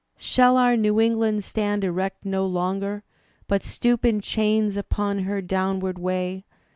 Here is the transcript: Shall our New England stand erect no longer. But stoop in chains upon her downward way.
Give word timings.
Shall 0.17 0.57
our 0.57 0.75
New 0.75 0.99
England 0.99 1.43
stand 1.43 1.83
erect 1.83 2.25
no 2.25 2.43
longer. 2.47 3.03
But 3.47 3.61
stoop 3.61 4.03
in 4.03 4.19
chains 4.19 4.75
upon 4.75 5.25
her 5.25 5.43
downward 5.43 5.99
way. 5.99 6.43